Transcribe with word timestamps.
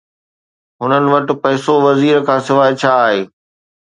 هنن 0.79 1.03
وٽ 1.13 1.27
پئسو 1.43 1.73
وزير 1.87 2.15
کانسواءِ 2.27 2.71
ڇا 2.79 2.91
آهي؟ 3.05 3.19